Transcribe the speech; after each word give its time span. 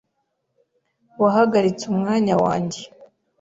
Wahagaritse 1.21 1.83
umwanya 1.93 2.33
wanjye. 2.43 2.81